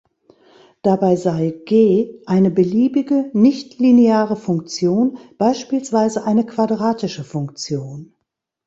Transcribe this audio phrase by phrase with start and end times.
[0.81, 8.15] Dabei sei "g" eine beliebige nichtlineare Funktion, beispielsweise eine Quadratische Funktion.